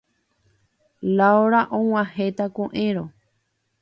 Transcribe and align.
Laura 1.17 1.61
og̃uahẽta 1.79 2.45
ko'ẽrõ. 2.55 3.05